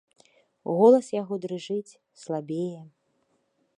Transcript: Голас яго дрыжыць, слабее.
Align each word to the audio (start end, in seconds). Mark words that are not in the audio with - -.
Голас 0.77 1.11
яго 1.21 1.37
дрыжыць, 1.43 1.97
слабее. 2.23 2.81